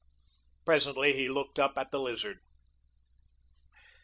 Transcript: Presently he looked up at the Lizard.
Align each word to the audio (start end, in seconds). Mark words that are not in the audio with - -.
Presently 0.65 1.13
he 1.13 1.29
looked 1.29 1.59
up 1.59 1.77
at 1.77 1.91
the 1.91 1.99
Lizard. 1.99 2.39